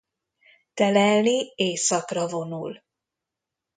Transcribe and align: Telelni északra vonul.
Telelni 0.73 1.51
északra 1.55 2.27
vonul. 2.27 2.81